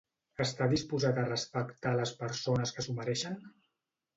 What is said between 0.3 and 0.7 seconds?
Està